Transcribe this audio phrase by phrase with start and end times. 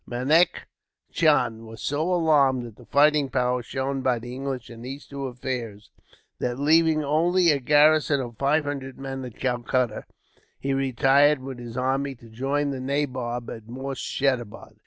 [0.07, 0.67] Manak
[1.11, 5.27] Chand was so alarmed at the fighting powers shown by the English in these two
[5.27, 5.91] affairs,
[6.39, 10.05] that, leaving only a garrison of five hundred men at Calcutta,
[10.59, 14.77] he retired with his army to join the nabob at Moorshedabad.